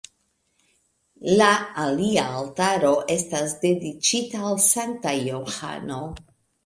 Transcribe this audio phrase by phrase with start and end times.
[1.41, 1.49] La
[1.83, 6.01] alia altaro estas dediĉita al Sankta Johano.